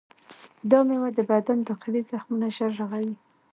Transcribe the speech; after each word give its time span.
دا 0.69 0.79
میوه 0.87 1.09
د 1.17 1.19
بدن 1.29 1.59
داخلي 1.69 2.01
زخمونه 2.11 2.47
ژر 2.55 2.71
رغوي. 2.79 3.15